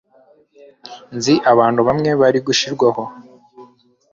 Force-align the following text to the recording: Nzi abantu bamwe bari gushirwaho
Nzi 1.17 1.33
abantu 1.51 1.81
bamwe 1.87 2.09
bari 2.21 2.39
gushirwaho 2.47 3.03